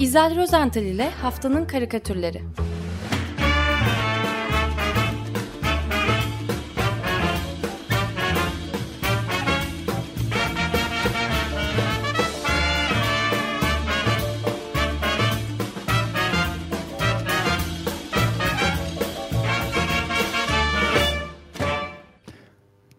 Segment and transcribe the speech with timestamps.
[0.00, 2.42] İzel Rozental ile Haftanın Karikatürleri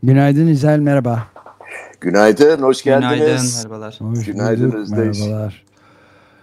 [0.04, 1.28] Günaydın İzel merhaba.
[2.02, 3.20] Günaydın, hoş geldiniz.
[3.20, 3.98] Günaydın, merhabalar.
[4.00, 5.20] Hoş Günaydın bulduk, Özdeş.
[5.20, 5.67] Merhabalar.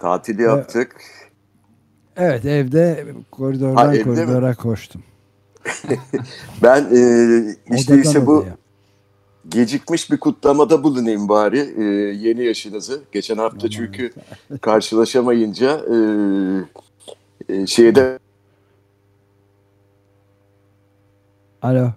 [0.05, 0.97] Tatili yaptık.
[2.17, 5.03] Evet evde koridordan Ha, evde koridora koştum.
[6.63, 8.57] Ben e, işte ise bu odaya.
[9.49, 11.85] gecikmiş bir kutlamada bulunayım bari e,
[12.29, 13.03] yeni yaşınızı.
[13.13, 14.13] Geçen hafta çünkü
[14.61, 15.97] karşılaşamayınca e,
[17.55, 18.19] e, şeyde
[21.63, 21.91] Alo.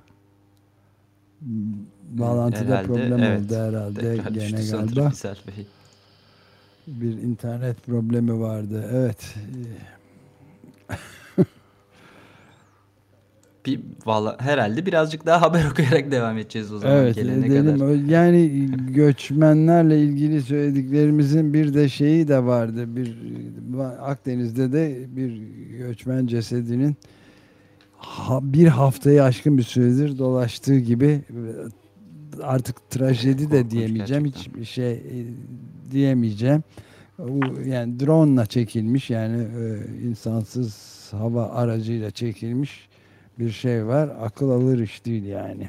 [2.03, 3.41] Bağlantıda Herhalde, problem evet.
[3.41, 5.11] oldu herhalde Tekrar gene galiba.
[5.47, 5.67] Bey.
[6.87, 8.89] Bir internet problemi vardı.
[8.93, 9.35] Evet.
[13.65, 17.79] Bir, valla herhalde birazcık daha haber okuyarak devam edeceğiz o zaman Evet gelene edelim.
[17.79, 17.95] kadar.
[17.95, 22.95] Yani göçmenlerle ilgili söylediklerimizin bir de şeyi de vardı.
[22.95, 23.17] Bir
[24.01, 25.41] Akdeniz'de de bir
[25.77, 26.95] göçmen cesedinin
[27.97, 31.21] ha- bir haftayı aşkın bir süredir dolaştığı gibi
[32.43, 34.25] artık trajedi de diyemeyeceğim.
[34.25, 35.25] Hiçbir şey e,
[35.91, 36.63] diyemeyeceğim.
[37.65, 39.63] Yani drone çekilmiş yani e,
[40.07, 40.75] insansız
[41.11, 42.87] hava aracıyla çekilmiş
[43.39, 44.09] bir şey var.
[44.21, 45.67] Akıl alır iş değil yani.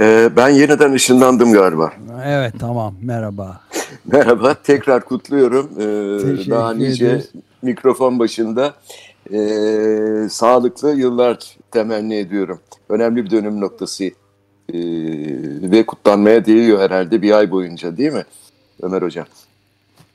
[0.00, 1.92] e, ben yeniden ışınlandım galiba.
[2.26, 3.60] Evet tamam merhaba.
[4.12, 5.70] Merhaba, tekrar kutluyorum.
[5.80, 7.30] E, Teşekkür daha nice ederiz.
[7.62, 8.74] mikrofon başında
[9.32, 9.38] e,
[10.30, 12.60] sağlıklı yıllar temenni ediyorum.
[12.88, 14.12] Önemli bir dönüm noktası e,
[15.72, 18.24] ve kutlanmaya değiyor herhalde bir ay boyunca değil mi
[18.82, 19.26] Ömer Hocam?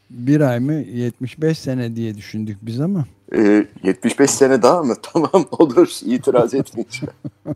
[0.09, 3.05] Bir ay mı 75 sene diye düşündük biz ama.
[3.35, 4.95] Ee, 75 sene daha mı?
[5.13, 7.13] Tamam olur itiraz etmeyeceğim.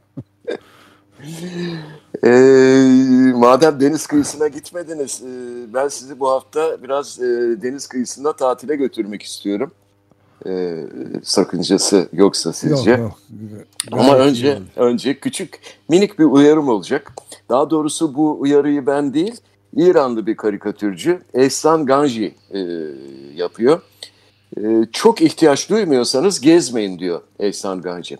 [2.23, 5.27] Ee, madem deniz kıyısına gitmediniz e,
[5.73, 7.23] ben sizi bu hafta biraz e,
[7.61, 9.71] deniz kıyısında tatile götürmek istiyorum.
[10.47, 10.85] Ee,
[11.23, 12.91] sakıncası yoksa sizce.
[12.91, 13.19] Yok yok.
[13.91, 15.59] Ama Gayet önce önce küçük
[15.89, 17.13] minik bir uyarım olacak.
[17.49, 19.35] Daha doğrusu bu uyarıyı ben değil
[19.75, 22.59] İranlı bir karikatürcü Ehsan Ganji e,
[23.35, 23.81] yapıyor.
[24.57, 24.61] E,
[24.91, 28.17] çok ihtiyaç duymuyorsanız gezmeyin diyor Ehsan Ganji.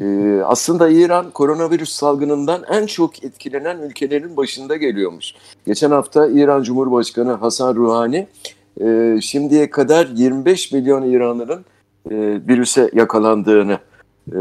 [0.00, 5.34] E, aslında İran koronavirüs salgınından en çok etkilenen ülkelerin başında geliyormuş.
[5.66, 8.26] Geçen hafta İran Cumhurbaşkanı Hasan Ruhani
[8.80, 11.64] e, şimdiye kadar 25 milyon İranlı'nın
[12.10, 12.16] e,
[12.48, 13.78] virüse yakalandığını
[14.28, 14.38] e,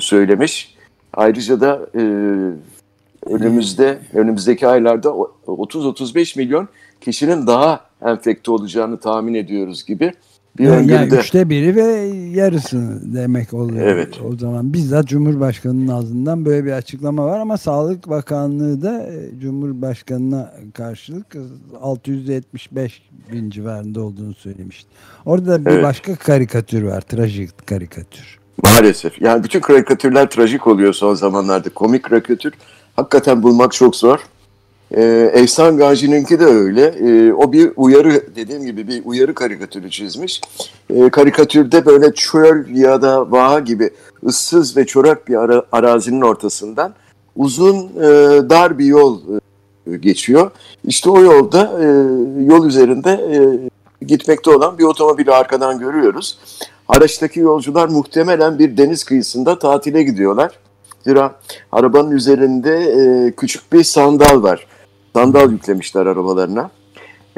[0.00, 0.76] söylemiş.
[1.12, 2.02] Ayrıca da e,
[3.30, 6.68] önümüzde önümüzdeki aylarda o- 30-35 milyon
[7.00, 10.12] kişinin daha enfekte olacağını tahmin ediyoruz gibi
[10.58, 11.20] bir Yani, yani öngörüde.
[11.20, 11.82] üçte biri ve
[12.40, 13.86] yarısını demek oluyor.
[13.86, 14.20] Evet.
[14.32, 20.52] O zaman bizzat Cumhurbaşkanı'nın ağzından böyle bir açıklama var ama Sağlık Bakanlığı da e, Cumhurbaşkanı'na
[20.74, 21.36] karşılık
[21.80, 24.90] 675 bin civarında olduğunu söylemişti.
[25.24, 25.84] Orada da bir Evet.
[25.84, 27.00] başka karikatür var.
[27.00, 28.38] Trajik karikatür.
[28.64, 29.22] Maalesef.
[29.22, 31.68] Yani bütün karikatürler trajik oluyor son zamanlarda.
[31.70, 32.52] Komik karikatür
[32.96, 34.18] hakikaten bulmak çok zor.
[34.96, 36.82] Ee, Ehsan Gazi'ninki de öyle.
[36.86, 40.40] Ee, o bir uyarı dediğim gibi bir uyarı karikatürü çizmiş.
[40.90, 43.90] Ee, karikatürde böyle çöl ya da vaha gibi
[44.26, 46.94] ıssız ve çorak bir ara- arazinin ortasından
[47.36, 48.08] uzun e,
[48.50, 49.20] dar bir yol
[49.86, 50.50] e, geçiyor.
[50.84, 51.86] İşte o yolda e,
[52.44, 56.38] yol üzerinde e, gitmekte olan bir otomobili arkadan görüyoruz.
[56.88, 60.58] Araçtaki yolcular muhtemelen bir deniz kıyısında tatile gidiyorlar.
[61.06, 61.34] Zira
[61.72, 64.66] arabanın üzerinde e, küçük bir sandal var.
[65.14, 66.70] Sandal yüklemişler arabalarına.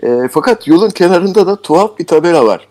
[0.02, 2.68] E, fakat yolun kenarında da tuhaf bir tabela var.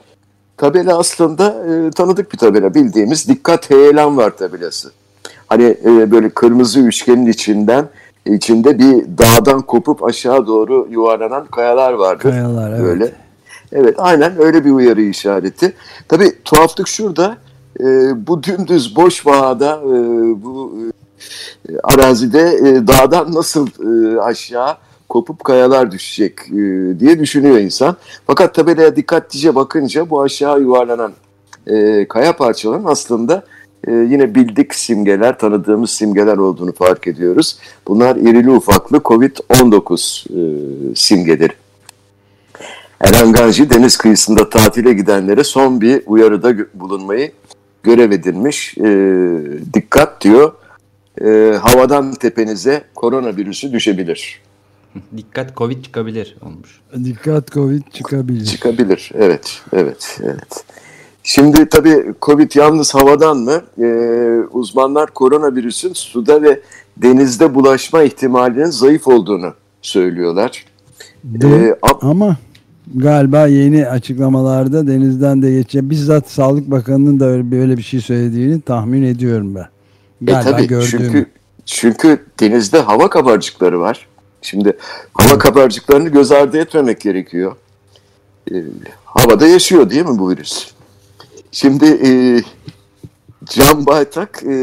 [0.57, 2.73] Tabela aslında e, tanıdık bir tabela.
[2.73, 4.91] Bildiğimiz dikkat heyelan var tabelası.
[5.47, 7.89] Hani e, böyle kırmızı üçgenin içinden
[8.25, 12.29] içinde bir dağdan kopup aşağı doğru yuvarlanan kayalar vardır.
[12.29, 12.83] Kayalar evet.
[12.83, 13.11] Böyle.
[13.71, 15.73] Evet aynen öyle bir uyarı işareti.
[16.07, 17.37] Tabii tuhaflık şurada.
[17.79, 19.93] E, bu dümdüz boş vahada e,
[20.43, 20.73] bu
[21.69, 24.77] e, arazide e, dağdan nasıl e, aşağı
[25.09, 27.97] kopup kayalar düşecek e, diye düşünüyor insan.
[28.27, 31.13] Fakat tabelaya dikkatlice bakınca bu aşağı yuvarlanan
[31.67, 33.43] e, kaya parçaların aslında
[33.87, 37.57] e, yine bildik simgeler, tanıdığımız simgeler olduğunu fark ediyoruz.
[37.87, 41.53] Bunlar irili ufaklı COVID-19 e, simgeleri.
[43.01, 47.31] Eren Ganji deniz kıyısında tatile gidenlere son bir uyarıda bulunmayı
[47.87, 48.77] görev edinmiş.
[48.77, 48.89] E,
[49.73, 50.51] dikkat diyor,
[51.21, 54.41] e, havadan tepenize koronavirüsü düşebilir.
[55.17, 56.81] Dikkat Covid çıkabilir olmuş.
[57.03, 58.45] Dikkat Covid çıkabilir.
[58.45, 59.11] Çıkabilir.
[59.15, 60.65] Evet, evet, evet.
[61.23, 63.61] Şimdi tabii Covid yalnız havadan mı?
[63.81, 63.85] Ee,
[64.51, 66.59] uzmanlar koronavirüsün suda ve
[66.97, 70.65] denizde bulaşma ihtimalinin zayıf olduğunu söylüyorlar.
[71.43, 72.37] Ee, ama
[72.95, 75.89] galiba yeni açıklamalarda denizden de geçecek.
[75.89, 79.67] Bizzat Sağlık Bakanı'nın da öyle, böyle bir şey söylediğini tahmin ediyorum ben.
[80.21, 80.89] Galiba e tabii, gördüğüm.
[80.89, 81.25] Çünkü,
[81.65, 84.07] çünkü denizde hava kabarcıkları var.
[84.41, 84.77] Şimdi
[85.13, 87.55] hava kabarcıklarını göz ardı etmemek gerekiyor.
[88.51, 88.63] Ee,
[89.05, 90.71] havada yaşıyor değil mi bu virüs?
[91.51, 92.09] Şimdi e,
[93.45, 94.55] Can Baytak e,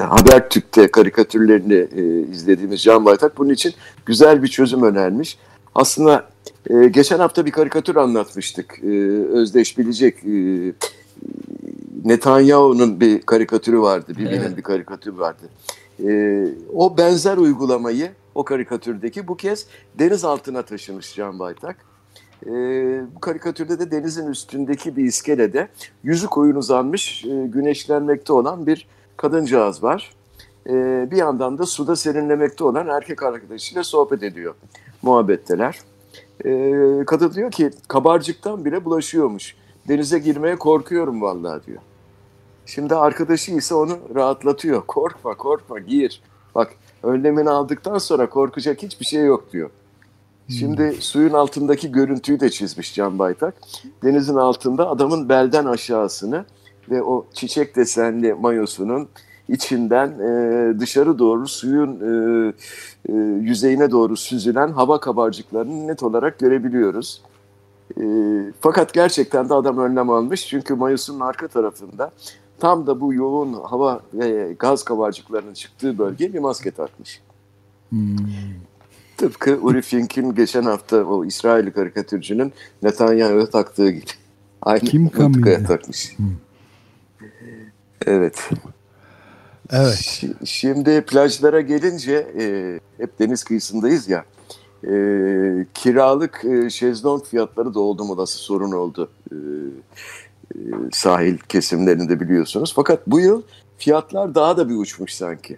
[0.00, 3.74] Habertürk'te karikatürlerini e, izlediğimiz Can Baytak bunun için
[4.06, 5.38] güzel bir çözüm önermiş.
[5.74, 6.28] Aslında
[6.70, 8.78] e, geçen hafta bir karikatür anlatmıştık.
[8.82, 8.88] E,
[9.28, 10.24] Özdeş bilecek.
[10.24, 10.72] E,
[12.04, 14.12] Netanyahu'nun bir karikatürü vardı.
[14.18, 14.56] Birbirinin evet.
[14.56, 15.48] bir karikatürü vardı.
[16.04, 16.44] E,
[16.74, 19.66] o benzer uygulamayı o karikatürdeki bu kez
[19.98, 21.76] deniz altına taşımış Can Baytak.
[22.46, 22.50] E,
[23.14, 25.68] bu karikatürde de denizin üstündeki bir iskelede
[26.02, 30.10] yüzü koyun uzanmış, e, güneşlenmekte olan bir kadıncağız var.
[30.68, 30.72] E,
[31.10, 34.54] bir yandan da suda serinlemekte olan erkek arkadaşıyla sohbet ediyor.
[35.02, 35.78] Muhabbetteler.
[36.44, 39.56] E, kadın diyor ki kabarcıktan bile bulaşıyormuş.
[39.88, 41.80] Denize girmeye korkuyorum vallahi diyor.
[42.66, 44.82] Şimdi arkadaşı ise onu rahatlatıyor.
[44.86, 46.22] Korkma korkma gir.
[46.54, 46.70] Bak
[47.02, 49.70] önlemini aldıktan sonra korkacak hiçbir şey yok diyor.
[50.48, 51.00] Şimdi hmm.
[51.00, 53.54] suyun altındaki görüntüyü de çizmiş Can Baytak.
[54.02, 56.44] Denizin altında adamın belden aşağısını
[56.90, 59.08] ve o çiçek desenli mayosunun
[59.50, 62.52] içinden e, dışarı doğru suyun e,
[63.08, 67.22] e, yüzeyine doğru süzülen hava kabarcıklarını net olarak görebiliyoruz.
[68.00, 68.04] E,
[68.60, 72.12] fakat gerçekten de adam önlem almış çünkü mayosunun arka tarafında
[72.58, 77.20] tam da bu yoğun hava ve gaz kabarcıklarının çıktığı bölgeye bir maske takmış.
[77.90, 78.16] Hmm.
[79.16, 82.52] Tıpkı Uri Fink'in geçen hafta o İsrail karikatürcünün
[82.82, 84.04] Netanyahu'ya taktığı gibi.
[84.62, 86.18] Aynı Kim Kamu'ya takmış.
[86.18, 86.26] Hmm.
[88.06, 88.50] Evet.
[89.72, 90.22] Evet.
[90.44, 94.24] Şimdi plajlara gelince e, hep deniz kıyısındayız ya.
[94.84, 94.92] E,
[95.74, 99.10] kiralık e, şezlong fiyatları da oldu mu olası sorun oldu.
[99.30, 99.36] E,
[100.54, 100.58] e,
[100.92, 102.72] sahil kesimlerinde biliyorsunuz.
[102.76, 103.42] Fakat bu yıl
[103.78, 105.56] fiyatlar daha da bir uçmuş sanki.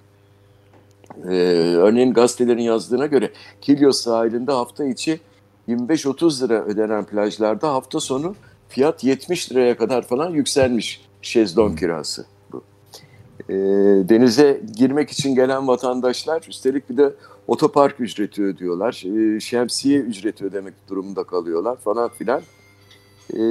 [1.25, 1.35] Ee,
[1.77, 3.31] örneğin gazetelerin yazdığına göre
[3.61, 5.21] Kilyos sahilinde hafta içi
[5.69, 8.35] 25-30 lira ödenen plajlarda hafta sonu
[8.69, 12.25] fiyat 70 liraya kadar falan yükselmiş şezlong kirası.
[13.49, 13.55] Ee,
[14.09, 17.13] denize girmek için gelen vatandaşlar üstelik bir de
[17.47, 19.05] otopark ücreti ödüyorlar.
[19.07, 22.43] Ee, şemsiye ücreti ödemek durumunda kalıyorlar falan filan.
[23.35, 23.43] Ee,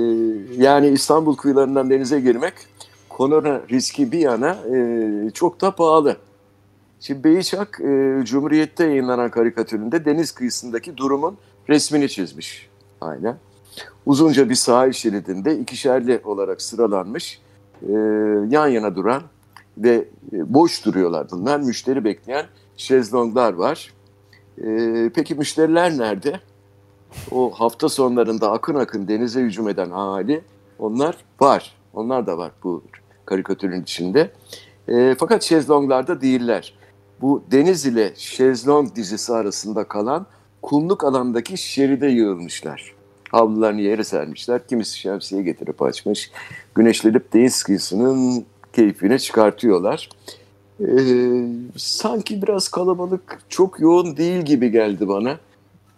[0.58, 2.54] yani İstanbul kıyılarından denize girmek
[3.10, 6.18] korona riski bir yana e, çok da pahalı.
[7.00, 11.38] Şimdi Beyçak e, Cumhuriyet'te yayınlanan karikatüründe deniz kıyısındaki durumun
[11.70, 12.70] resmini çizmiş.
[13.02, 13.38] Aynen.
[14.06, 17.42] Uzunca bir sahil şeridinde ikişerli olarak sıralanmış
[17.88, 17.92] e,
[18.50, 19.22] yan yana duran
[19.84, 21.60] ve e, boş duruyorlar bunlar.
[21.60, 22.46] Müşteri bekleyen
[22.78, 23.94] şezlonglar var.
[24.64, 26.40] E, peki müşteriler nerede?
[27.32, 30.42] O hafta sonlarında akın akın denize hücum eden hali
[30.80, 31.76] onlar var.
[31.94, 32.84] Onlar da var bu
[33.26, 34.32] karikatürün içinde.
[34.88, 36.74] E, fakat şezlonglarda değiller
[37.22, 40.26] bu deniz ile şezlong dizisi arasında kalan
[40.62, 42.96] kumluk alandaki şeride yığılmışlar.
[43.32, 44.68] Havlularını yere sermişler.
[44.68, 46.32] Kimisi şemsiye getirip açmış.
[46.76, 47.32] Güneşlenip
[47.64, 50.10] kıyısının keyfine çıkartıyorlar.
[50.82, 51.46] Ee,
[51.78, 55.38] sanki biraz kalabalık, çok yoğun değil gibi geldi bana.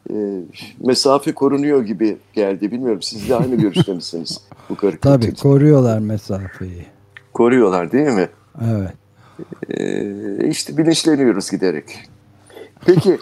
[0.10, 0.40] Ee,
[0.80, 2.72] mesafe korunuyor gibi geldi.
[2.72, 5.28] Bilmiyorum siz de aynı görüşte misiniz bu karikatür?
[5.28, 6.86] Tabii koruyorlar mesafeyi.
[7.34, 8.30] Koruyorlar değil mi?
[8.66, 8.94] Evet.
[9.70, 11.86] Ee, işte bilinçleniyoruz giderek.
[12.86, 13.18] Peki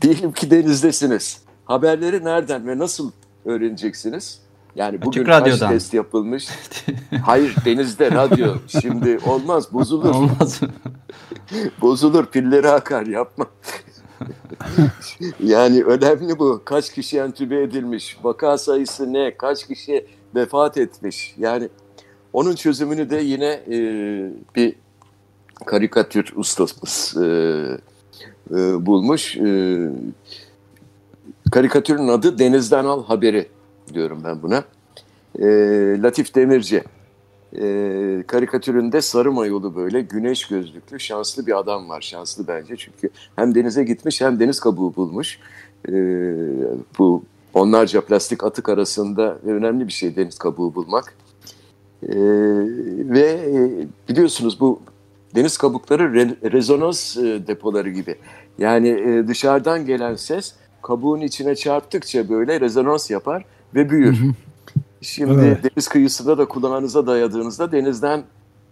[0.00, 1.42] diyelim ki denizdesiniz.
[1.64, 3.10] Haberleri nereden ve nasıl
[3.44, 4.40] öğreneceksiniz?
[4.78, 5.68] Yani bugün Açık kaç radyodan.
[5.68, 6.48] test yapılmış?
[7.24, 8.54] Hayır denizde radyo.
[8.80, 10.14] Şimdi olmaz bozulur.
[10.14, 10.60] Olmaz.
[11.82, 13.46] bozulur pilleri akar yapma.
[15.44, 16.62] yani önemli bu.
[16.64, 18.18] Kaç kişi entübe edilmiş?
[18.22, 19.36] Vaka sayısı ne?
[19.36, 21.34] Kaç kişi vefat etmiş?
[21.38, 21.68] Yani
[22.32, 23.78] onun çözümünü de yine e,
[24.56, 24.74] bir
[25.66, 27.26] karikatür ustamız e,
[28.50, 29.36] e, bulmuş.
[29.36, 29.78] E,
[31.52, 33.57] karikatürün adı Denizden Al Haberi
[33.94, 34.64] diyorum ben buna.
[35.38, 35.46] E,
[36.02, 36.84] Latif Demirci.
[37.56, 42.00] E, karikatüründe sarı mayolu böyle güneş gözlüklü şanslı bir adam var.
[42.00, 45.38] Şanslı bence çünkü hem denize gitmiş hem deniz kabuğu bulmuş.
[45.88, 45.92] E,
[46.98, 47.22] bu
[47.54, 51.14] onlarca plastik atık arasında önemli bir şey deniz kabuğu bulmak.
[52.02, 52.16] E,
[53.08, 53.38] ve
[54.08, 54.80] biliyorsunuz bu
[55.34, 58.16] deniz kabukları re, rezonans e, depoları gibi.
[58.58, 64.16] Yani e, dışarıdan gelen ses kabuğun içine çarptıkça böyle rezonans yapar ve büyür.
[64.16, 64.32] Hı hı.
[65.00, 65.64] Şimdi Evet.
[65.64, 68.22] deniz kıyısında da kulağınıza dayadığınızda denizden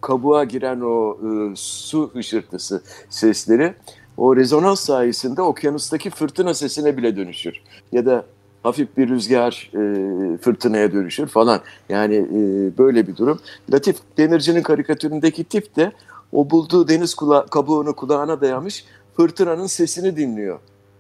[0.01, 3.75] kabuğa giren o e, su hışırtısı sesleri
[4.17, 7.63] o rezonans sayesinde okyanustaki fırtına sesine bile dönüşür.
[7.93, 8.25] Ya da
[8.63, 11.61] hafif bir rüzgar e, fırtınaya dönüşür falan.
[11.89, 12.39] Yani e,
[12.79, 13.39] böyle bir durum.
[13.73, 15.93] Latif Demirci'nin karikatüründeki tip de
[16.33, 18.85] o bulduğu deniz kula kabuğunu kulağına dayamış
[19.17, 20.59] fırtınanın sesini dinliyor.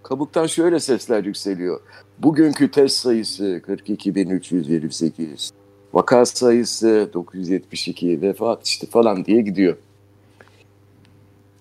[0.08, 1.80] Kabuktan şöyle sesler yükseliyor.
[2.18, 5.50] Bugünkü test sayısı 42.328.
[5.94, 8.22] Vaka sayısı 972.
[8.22, 9.76] Vefat işte falan diye gidiyor.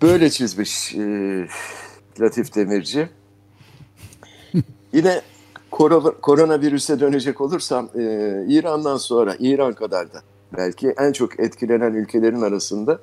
[0.02, 1.00] Böyle çizmiş e,
[2.20, 3.10] Latif Demirci.
[4.94, 5.22] Yine
[5.72, 8.02] koro- koronavirüse dönecek olursam e,
[8.48, 10.22] İran'dan sonra İran kadar da
[10.58, 13.00] belki en çok etkilenen ülkelerin arasında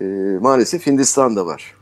[0.00, 0.04] e,
[0.40, 1.75] maalesef Hindistan da var.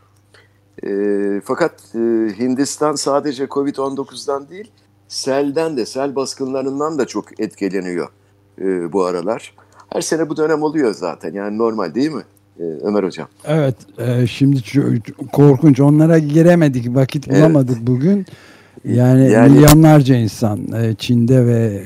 [0.83, 1.99] E, fakat e,
[2.39, 4.71] Hindistan sadece Covid-19'dan değil,
[5.09, 8.09] selden de, sel baskınlarından da çok etkileniyor
[8.61, 9.55] e, bu aralar.
[9.89, 11.33] Her sene bu dönem oluyor zaten.
[11.33, 12.23] Yani normal değil mi
[12.61, 13.29] e, Ömer Hocam?
[13.45, 14.61] Evet, e, şimdi
[15.33, 15.81] korkunç.
[15.81, 17.39] Onlara giremedik, vakit Evet.
[17.39, 18.27] bulamadık bugün.
[18.85, 21.83] Yani, Yani- milyonlarca insan e, Çin'de ve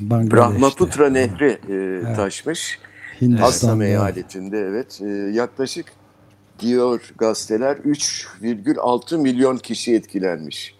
[0.00, 0.36] Bangladeş'te.
[0.36, 2.78] Brahmaputra Nehri e, taşmış.
[3.20, 3.48] Hindistan'da.
[3.48, 5.00] Assam eyaletinde evet.
[5.02, 5.86] E, yaklaşık
[6.60, 10.74] diyor gazeteler 3,6 milyon kişi etkilenmiş.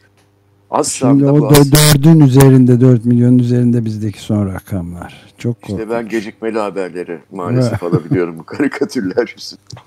[0.71, 5.33] Şimdi Assam'da o dördün üzerinde, dört milyonun üzerinde bizdeki son rakamlar.
[5.39, 5.81] Çok korkunç.
[5.81, 9.83] İşte ben gecikmeli haberleri maalesef alabiliyorum bu karikatürler yüzünden.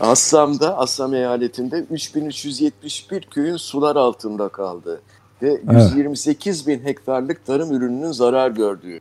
[0.00, 5.00] Assam'da, Assam eyaletinde 3371 köyün sular altında kaldı.
[5.42, 8.98] Ve 128 bin hektarlık tarım ürününün zarar gördüğü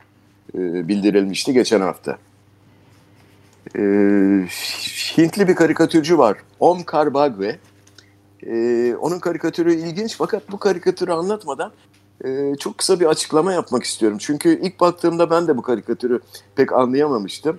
[0.54, 2.18] e, bildirilmişti geçen hafta.
[3.76, 3.82] E,
[5.18, 6.38] Hintli bir karikatürcü var.
[6.60, 7.60] Omkar Bagwe.
[8.46, 11.72] E, onun karikatürü ilginç fakat bu karikatürü anlatmadan
[12.26, 14.18] e, çok kısa bir açıklama yapmak istiyorum.
[14.22, 16.20] Çünkü ilk baktığımda ben de bu karikatürü
[16.56, 17.58] pek anlayamamıştım.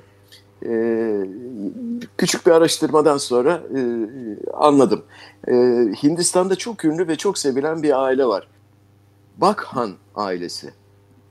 [0.66, 0.70] E,
[2.18, 3.80] küçük bir araştırmadan sonra e,
[4.52, 5.02] anladım.
[5.48, 5.52] E,
[6.02, 8.48] Hindistan'da çok ünlü ve çok sevilen bir aile var.
[9.36, 10.70] Bakhan ailesi.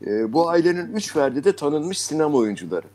[0.07, 2.85] E, bu ailenin üç ferdi de tanınmış sinema oyuncuları.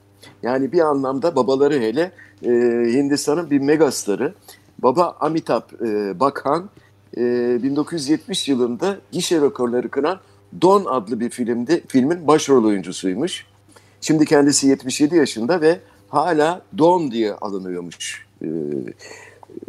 [0.42, 2.12] Yani bir anlamda babaları hele
[2.42, 2.50] e,
[2.92, 4.34] Hindistan'ın bir megastarı.
[4.78, 6.70] Baba Amitabh e, Bakhan
[7.16, 7.22] e,
[7.62, 10.20] 1970 yılında gişe rekorları kıran
[10.62, 13.46] Don adlı bir filmde filmin başrol oyuncusuymuş.
[14.00, 18.48] Şimdi kendisi 77 yaşında ve hala Don diye alınıyormuş e,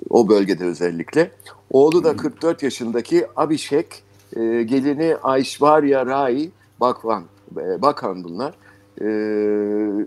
[0.10, 1.32] o bölgede özellikle.
[1.72, 4.04] Oğlu da 44 yaşındaki Abhishek,
[4.36, 7.24] e, gelini Aishwarya Rai Bakwan,
[7.58, 8.54] e, Bakhan bunlar.
[9.02, 9.06] E,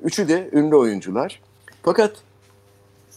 [0.05, 1.40] üçü de ünlü oyuncular.
[1.83, 2.16] Fakat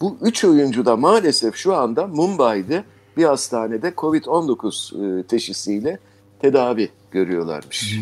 [0.02, 2.84] bu üç oyuncu da maalesef şu anda Mumbai'de
[3.18, 6.00] bir hastanede Covid-19 e, teşhisiyle
[6.40, 8.00] tedavi görüyorlarmış.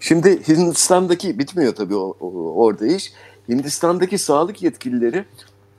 [0.00, 3.12] Şimdi Hindistan'daki bitmiyor tabii o, o- orada iş.
[3.48, 5.24] Hindistan'daki sağlık yetkilileri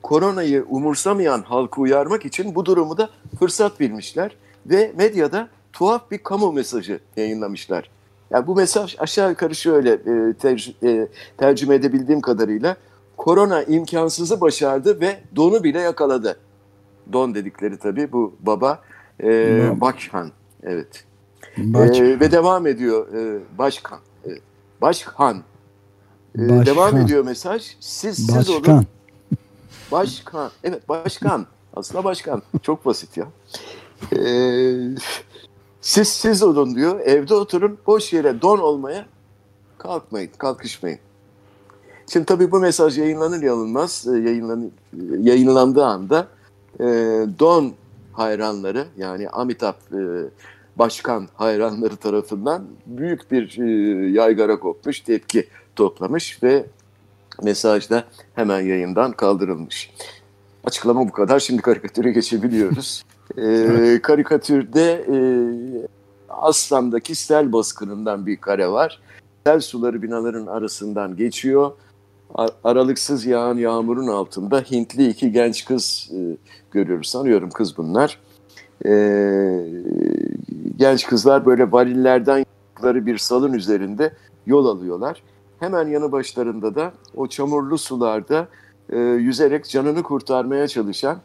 [0.03, 6.51] koronayı umursamayan halkı uyarmak için bu durumu da fırsat bilmişler ve medyada tuhaf bir kamu
[6.51, 7.89] mesajı yayınlamışlar.
[8.31, 11.07] Yani bu mesaj aşağı yukarı şöyle e, terc- e,
[11.37, 12.77] tercüme edebildiğim kadarıyla
[13.17, 16.39] korona imkansızı başardı ve donu bile yakaladı.
[17.13, 18.81] Don dedikleri tabii bu baba
[19.23, 19.81] e.
[19.81, 20.31] Bakhan.
[20.63, 21.03] Evet.
[21.57, 23.99] Baş, Ee, ve devam ediyor e, başkan.
[24.25, 24.41] Evet.
[24.81, 25.43] Başkan.
[26.39, 26.65] Ee, Başkan.
[26.65, 27.75] Devam ediyor mesaj.
[27.79, 28.59] Siz siz olun.
[28.59, 28.85] başkan.
[29.91, 30.51] Başkan.
[30.63, 31.45] Evet başkan.
[31.75, 32.41] Aslında başkan.
[32.61, 33.27] Çok basit ya.
[34.13, 34.95] Ee,
[35.81, 36.99] siz siz olun diyor.
[36.99, 37.77] Evde oturun.
[37.87, 39.05] Boş yere don olmaya
[39.77, 40.29] kalkmayın.
[40.37, 40.99] Kalkışmayın.
[42.11, 44.71] Şimdi tabii bu mesaj yayınlanır yayınlanmaz e, yayınlan,
[45.19, 46.27] yayınlandığı anda
[46.79, 46.85] e,
[47.39, 47.73] Don
[48.13, 49.99] hayranları yani Amitabh e,
[50.75, 56.65] başkan hayranları tarafından büyük bir e, yaygara kopmuş, tepki toplamış ve
[57.43, 58.03] mesaj da
[58.35, 59.91] hemen yayından kaldırılmış.
[60.63, 61.39] Açıklama bu kadar.
[61.39, 63.03] Şimdi karikatüre geçebiliyoruz.
[63.37, 65.17] E, karikatürde e,
[66.29, 68.99] Aslan'daki sel baskınından bir kare var.
[69.45, 71.71] Sel suları binaların arasından geçiyor.
[72.63, 76.37] Aralıksız yağan yağmurun altında Hintli iki genç kız e,
[76.71, 77.07] görüyoruz.
[77.07, 78.19] Sanıyorum kız bunlar.
[78.85, 78.91] E,
[80.77, 84.13] genç kızlar böyle varillerden yaptıkları bir salın üzerinde
[84.45, 85.23] yol alıyorlar.
[85.59, 88.47] Hemen yanı başlarında da o çamurlu sularda
[88.89, 91.17] e, yüzerek canını kurtarmaya çalışan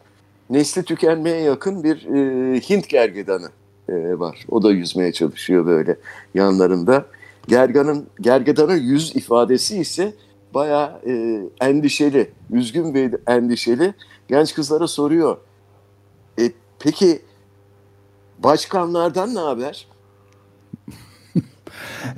[0.49, 3.49] nesli tükenmeye yakın bir e, Hint gergedanı
[3.89, 4.45] e, var.
[4.49, 5.97] O da yüzmeye çalışıyor böyle
[6.33, 7.05] yanlarında.
[7.47, 10.13] Gerganın, gergedanın yüz ifadesi ise
[10.53, 13.93] bayağı e, endişeli, üzgün ve endişeli.
[14.27, 15.37] Genç kızlara soruyor.
[16.39, 17.21] E, peki
[18.39, 19.87] Başkanlardan ne haber?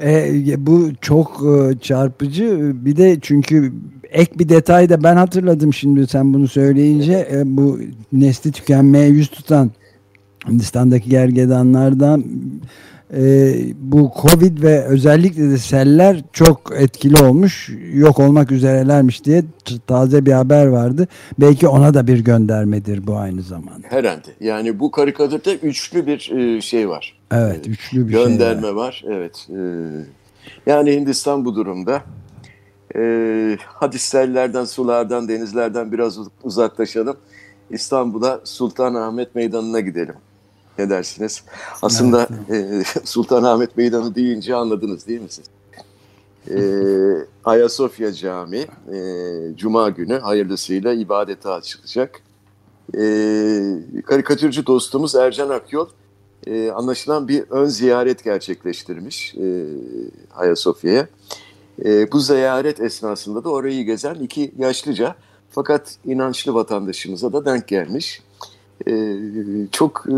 [0.01, 2.71] E, bu çok e, çarpıcı.
[2.85, 3.73] Bir de çünkü
[4.11, 7.27] ek bir detay da ben hatırladım şimdi sen bunu söyleyince.
[7.31, 7.79] E, bu
[8.13, 9.71] nesli tükenmeye yüz tutan
[10.47, 12.23] Hindistan'daki gergedanlardan
[13.13, 17.69] e, bu Covid ve özellikle de seller çok etkili olmuş.
[17.93, 19.43] Yok olmak üzerelermiş diye
[19.87, 21.07] taze bir haber vardı.
[21.39, 23.87] Belki ona da bir göndermedir bu aynı zamanda.
[23.89, 24.29] Herhalde.
[24.39, 27.17] Yani bu karikatürde üçlü bir e, şey var.
[27.31, 28.23] Evet, üçlü bir şey.
[28.23, 28.73] Gönderme var.
[28.75, 29.03] var.
[29.07, 29.47] Evet.
[29.49, 29.59] E,
[30.71, 32.01] yani Hindistan bu durumda.
[32.97, 37.17] E, hadi sellerden, sulardan, denizlerden biraz uz- uzaklaşalım.
[37.69, 40.15] İstanbul'a Sultanahmet Meydanı'na gidelim.
[40.77, 41.43] Ne dersiniz?
[41.81, 45.45] Aslında e, Sultanahmet Meydanı deyince anladınız değil mi siz?
[46.49, 46.59] E,
[47.45, 48.97] Ayasofya Camii e,
[49.57, 52.21] Cuma günü hayırlısıyla ibadete açılacak.
[52.93, 53.01] E,
[54.05, 55.87] karikatürcü dostumuz Ercan Akyol
[56.47, 59.65] e, anlaşılan bir ön ziyaret gerçekleştirmiş e,
[60.35, 61.07] Ayasofya'ya.
[61.85, 65.15] E, bu ziyaret esnasında da orayı gezen iki yaşlıca
[65.49, 68.21] fakat inançlı vatandaşımıza da denk gelmiş.
[68.87, 69.17] E,
[69.71, 70.15] çok e,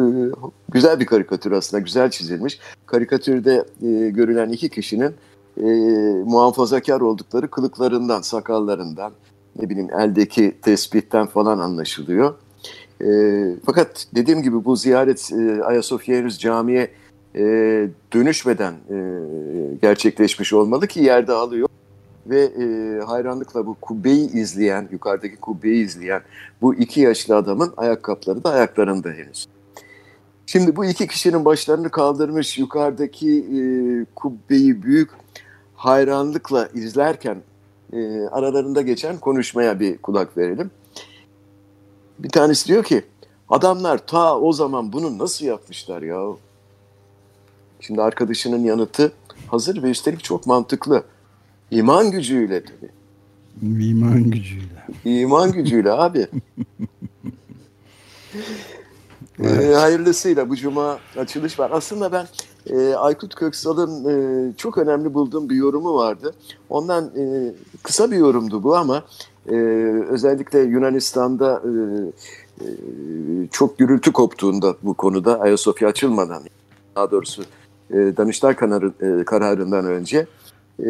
[0.69, 2.59] güzel bir karikatür aslında, güzel çizilmiş.
[2.85, 5.15] Karikatürde e, görülen iki kişinin
[5.57, 5.63] e,
[6.25, 9.11] muhafazakar oldukları kılıklarından, sakallarından,
[9.59, 12.33] ne bileyim eldeki tespitten falan anlaşılıyor.
[13.01, 13.07] E,
[13.65, 16.91] fakat dediğim gibi bu ziyaret e, Ayasofya henüz camiye
[17.35, 17.41] e,
[18.13, 18.97] dönüşmeden e,
[19.81, 21.69] gerçekleşmiş olmalı ki yerde alıyor
[22.27, 26.21] ve e, hayranlıkla bu kubbeyi izleyen, yukarıdaki kubbeyi izleyen
[26.61, 29.47] bu iki yaşlı adamın ayakkabıları da ayaklarında henüz.
[30.45, 33.61] Şimdi bu iki kişinin başlarını kaldırmış yukarıdaki e,
[34.15, 35.09] kubbeyi büyük
[35.75, 37.37] hayranlıkla izlerken
[37.93, 40.71] e, aralarında geçen konuşmaya bir kulak verelim.
[42.19, 43.03] Bir tanesi diyor ki
[43.49, 46.27] adamlar ta o zaman bunu nasıl yapmışlar ya?
[47.79, 49.11] Şimdi arkadaşının yanıtı
[49.47, 51.03] hazır ve üstelik çok mantıklı.
[51.71, 52.91] İman gücüyle tabii.
[53.61, 54.87] İman gücüyle.
[55.05, 56.27] İman gücüyle abi.
[59.43, 61.71] Ee, hayırlısıyla bu cuma açılış var.
[61.71, 62.27] Aslında ben
[62.69, 66.33] e, Aykut Köksal'ın e, çok önemli bulduğum bir yorumu vardı.
[66.69, 69.03] Ondan e, kısa bir yorumdu bu ama
[69.49, 69.55] e,
[70.09, 71.71] özellikle Yunanistan'da e,
[72.63, 72.67] e,
[73.51, 76.43] çok gürültü koptuğunda bu konuda Ayasofya açılmadan
[76.95, 77.43] daha doğrusu
[77.91, 80.27] e, Danıştay kararı, e, kararından önce
[80.79, 80.89] e,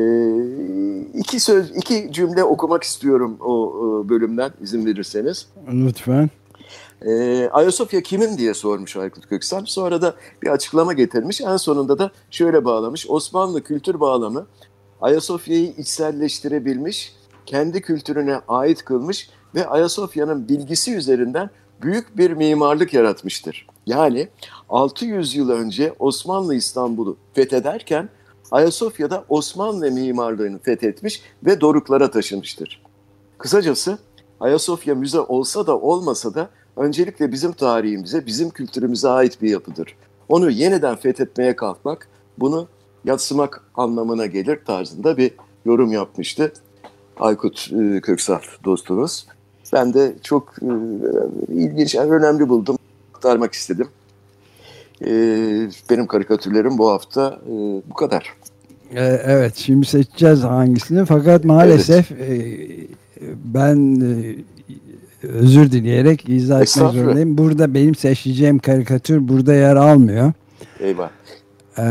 [1.14, 5.48] iki söz iki cümle okumak istiyorum o, o bölümden izin verirseniz.
[5.72, 6.30] Lütfen.
[7.06, 9.66] E, Ayasofya kimin diye sormuş Aykut Köksal.
[9.66, 11.42] Sonra da bir açıklama getirmiş.
[11.42, 13.10] En sonunda da şöyle bağlamış.
[13.10, 14.46] Osmanlı kültür bağlamı
[15.02, 21.50] Ayasofya'yı içselleştirebilmiş, kendi kültürüne ait kılmış ve Ayasofya'nın bilgisi üzerinden
[21.82, 23.68] büyük bir mimarlık yaratmıştır.
[23.86, 24.28] Yani
[24.70, 28.10] 600 yıl önce Osmanlı İstanbul'u fethederken
[28.52, 32.84] Ayasofya'da Osmanlı mimarlığını fethetmiş ve doruklara taşımıştır.
[33.38, 33.98] Kısacası
[34.40, 39.96] Ayasofya müze olsa da olmasa da öncelikle bizim tarihimize, bizim kültürümüze ait bir yapıdır.
[40.30, 42.68] Onu yeniden fethetmeye kalkmak, bunu
[43.06, 45.32] yatsımak anlamına gelir tarzında bir
[45.66, 46.54] yorum yapmıştı
[47.20, 49.28] Aykut e, Köksal dostumuz.
[49.74, 50.68] Ben de çok e,
[51.54, 52.78] ilginç, önemli buldum,
[53.14, 53.88] aktarmak istedim.
[55.06, 55.12] E,
[55.90, 57.52] benim karikatürlerim bu hafta e,
[57.90, 58.34] bu kadar.
[58.96, 62.58] E, evet şimdi seçeceğiz hangisini fakat maalesef e,
[63.44, 64.36] ben e,
[65.24, 67.38] özür dileyerek izah etmek zorundayım.
[67.38, 70.34] Burada benim seçeceğim karikatür burada yer almıyor.
[70.80, 71.10] Eyvah.
[71.78, 71.84] Ee,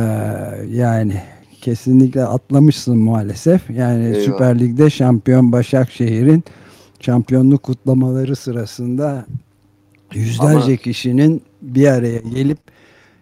[0.70, 1.22] yani
[1.60, 3.70] kesinlikle atlamışsın maalesef.
[3.70, 4.20] Yani Eyvah.
[4.20, 6.44] Süper Lig'de şampiyon Başakşehir'in
[7.00, 9.26] şampiyonluk kutlamaları sırasında
[10.14, 12.58] yüzlerce Ama- kişinin bir araya gelip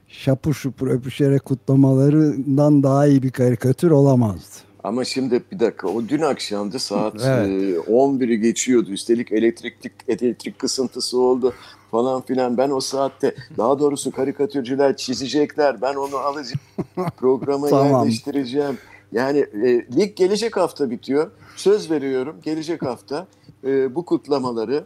[0.09, 4.67] şapur şupur öpüşerek kutlamalarından daha iyi bir karikatür olamazdı.
[4.85, 7.47] Ama şimdi bir dakika o dün akşamdı saat Evet.
[7.49, 8.91] e, 11'i geçiyordu.
[8.91, 9.75] Üstelik elektrik
[10.09, 11.55] elektrik kısıntısı oldu
[11.91, 12.59] falan filan.
[12.59, 15.83] Ben o saatte daha doğrusu karikatürcüler çizecekler.
[15.83, 16.61] Ben onu alacağım.
[17.17, 17.87] Programa Tamam.
[17.93, 18.79] yerleştireceğim.
[19.13, 21.31] Yani e, lig gelecek hafta bitiyor.
[21.57, 23.27] Söz veriyorum gelecek hafta
[23.65, 24.85] e, bu kutlamaları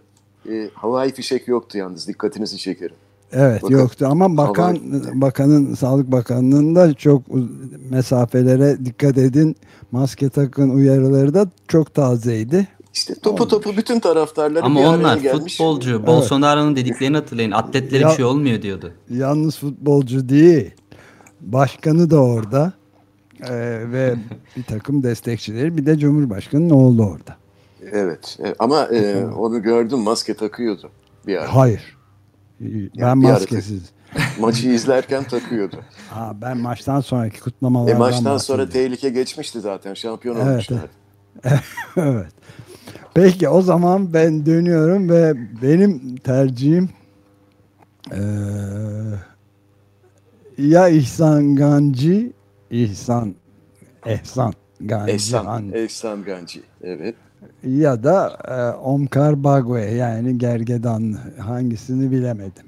[0.51, 2.97] e, havai fişek yoktu yalnız dikkatinizi çekerim.
[3.33, 4.79] Evet Bakın, yoktu ama bakan
[5.15, 7.23] bakanın Sağlık Bakanlığı'nın da çok
[7.91, 9.57] mesafelere dikkat edin.
[9.93, 12.69] Maske takın uyarıları da çok tazeydi.
[12.95, 15.53] İşte topu topu bütün taraftarları Ama bir araya onlar gelmiş.
[15.57, 16.07] futbolcu.
[16.07, 17.51] Bolsonaro'nun dediklerini hatırlayın.
[17.51, 18.93] Atletlere Ya- bir şey olmuyor diyordu.
[19.11, 20.71] Yalnız futbolcu değil.
[21.41, 22.73] Başkanı da orada.
[23.43, 23.53] Ee,
[23.93, 24.15] ve
[24.57, 27.37] bir takım destekçileri bir de Cumhurbaşkanı'nın oğlu orada.
[27.93, 30.91] Evet e, ama e, onu gördüm maske takıyordu
[31.27, 31.55] bir ara.
[31.57, 31.97] Hayır.
[32.61, 33.83] Ben ara- maskesiz.
[34.41, 35.77] Maçı izlerken takıyordu.
[36.11, 39.95] Ha, ben maçtan sonraki kutlamalardan E maçtan sonra tehlike geçmişti zaten.
[39.95, 40.91] Şampiyon Evet, olmuşlardı.
[41.97, 42.33] evet.
[43.15, 46.89] Peki o zaman ben dönüyorum ve benim tercihim
[48.13, 48.19] eee,
[50.59, 52.33] ya İhsan Ganci,
[52.71, 53.35] İhsan,
[54.07, 56.63] Ehsan Ganci Ehsan, Han- Ehsan Ganci.
[56.83, 57.15] Evet.
[57.65, 62.67] Ya da e, Omkar Bagwe yani Gergedan hangisini bilemedim.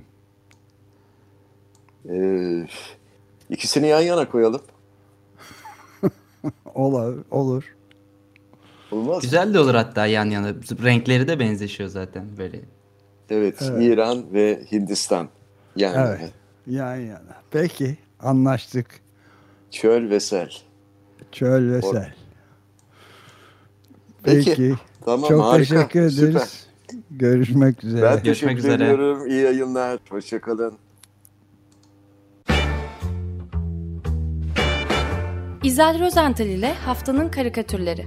[2.11, 2.67] Ee,
[3.51, 4.61] ikisini yan yana koyalım.
[6.75, 7.75] Olur, olur.
[8.91, 9.23] Olmaz?
[9.23, 10.49] Güzel de olur hatta yan yana.
[10.85, 12.61] Renkleri de benzeşiyor zaten böyle.
[13.31, 13.83] Evet, Evet.
[13.83, 15.29] İran ve Hindistan.
[15.77, 16.33] Yani Evet.
[16.67, 17.37] Yan yana.
[17.51, 18.87] Peki anlaştık.
[19.71, 20.51] çöl ve sel.
[21.33, 22.15] Çöl ve Or- sel.
[24.25, 24.75] Peki, Peki.
[25.05, 25.75] Tamam Çok harika.
[25.75, 26.67] teşekkür ederiz.
[27.11, 28.03] Görüşmek üzere.
[28.03, 28.75] Ben Görüşmek teşekkür üzere.
[28.85, 29.27] ediyorum.
[29.27, 29.99] İyi yayınlar.
[30.11, 30.75] Hoşçakalın.
[35.63, 38.07] İzel Rozental ile Haftanın Karikatürleri